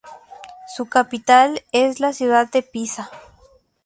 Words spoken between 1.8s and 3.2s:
la ciudad de Pisa.